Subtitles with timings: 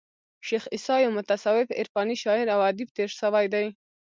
[0.47, 3.67] شېخ عیسي یو متصوف عرفاني شاعر او ادیب تیر سوى دئ.